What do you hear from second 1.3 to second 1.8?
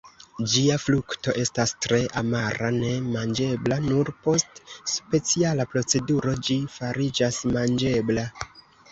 estas